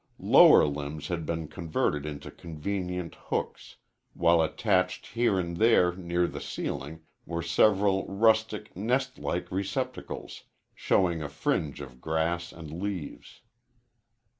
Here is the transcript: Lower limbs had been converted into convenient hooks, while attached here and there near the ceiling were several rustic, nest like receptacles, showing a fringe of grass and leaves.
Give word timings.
Lower 0.17 0.65
limbs 0.65 1.09
had 1.09 1.27
been 1.27 1.47
converted 1.47 2.07
into 2.07 2.31
convenient 2.31 3.13
hooks, 3.29 3.75
while 4.15 4.41
attached 4.41 5.05
here 5.05 5.37
and 5.39 5.57
there 5.57 5.95
near 5.95 6.25
the 6.25 6.41
ceiling 6.41 7.01
were 7.23 7.43
several 7.43 8.07
rustic, 8.07 8.75
nest 8.75 9.19
like 9.19 9.51
receptacles, 9.51 10.45
showing 10.73 11.21
a 11.21 11.29
fringe 11.29 11.81
of 11.81 12.01
grass 12.01 12.51
and 12.51 12.81
leaves. 12.81 13.41